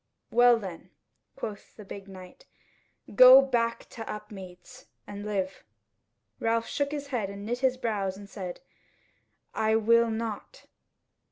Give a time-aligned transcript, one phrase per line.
[0.31, 0.89] "Well then,"
[1.35, 2.47] quoth the big knight,
[3.13, 5.63] "go back to Upmeads, and live."
[6.39, 8.61] Ralph shook his head and knit his brows and said,
[9.53, 10.65] "I will not."